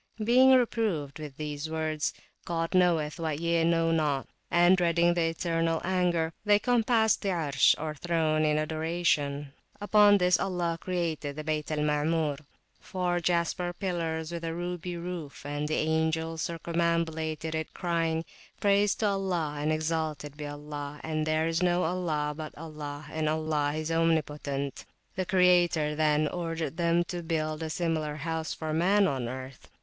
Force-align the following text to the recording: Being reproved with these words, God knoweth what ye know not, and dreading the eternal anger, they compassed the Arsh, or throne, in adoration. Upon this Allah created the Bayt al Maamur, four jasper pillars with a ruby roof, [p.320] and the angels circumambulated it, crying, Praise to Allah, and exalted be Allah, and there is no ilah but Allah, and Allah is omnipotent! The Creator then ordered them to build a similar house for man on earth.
Being 0.23 0.53
reproved 0.55 1.19
with 1.19 1.37
these 1.37 1.69
words, 1.69 2.11
God 2.45 2.73
knoweth 2.73 3.19
what 3.19 3.39
ye 3.39 3.63
know 3.63 3.91
not, 3.91 4.27
and 4.49 4.75
dreading 4.75 5.13
the 5.13 5.25
eternal 5.29 5.79
anger, 5.83 6.33
they 6.43 6.57
compassed 6.57 7.21
the 7.21 7.29
Arsh, 7.29 7.75
or 7.79 7.93
throne, 7.93 8.43
in 8.43 8.57
adoration. 8.57 9.53
Upon 9.79 10.17
this 10.17 10.39
Allah 10.39 10.79
created 10.81 11.35
the 11.35 11.43
Bayt 11.43 11.69
al 11.69 11.83
Maamur, 11.83 12.39
four 12.79 13.19
jasper 13.19 13.73
pillars 13.73 14.31
with 14.31 14.43
a 14.43 14.55
ruby 14.55 14.97
roof, 14.97 15.43
[p.320] 15.43 15.55
and 15.55 15.67
the 15.67 15.75
angels 15.75 16.41
circumambulated 16.49 17.53
it, 17.53 17.71
crying, 17.75 18.25
Praise 18.59 18.95
to 18.95 19.05
Allah, 19.05 19.57
and 19.59 19.71
exalted 19.71 20.35
be 20.35 20.47
Allah, 20.47 20.99
and 21.03 21.27
there 21.27 21.45
is 21.47 21.61
no 21.61 21.81
ilah 21.83 22.33
but 22.35 22.57
Allah, 22.57 23.05
and 23.11 23.29
Allah 23.29 23.73
is 23.75 23.91
omnipotent! 23.91 24.83
The 25.15 25.27
Creator 25.27 25.93
then 25.93 26.27
ordered 26.27 26.77
them 26.77 27.03
to 27.03 27.21
build 27.21 27.61
a 27.61 27.69
similar 27.69 28.15
house 28.15 28.51
for 28.51 28.73
man 28.73 29.05
on 29.07 29.27
earth. 29.29 29.69